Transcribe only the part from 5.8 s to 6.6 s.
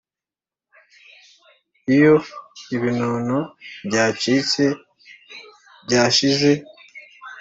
byashize.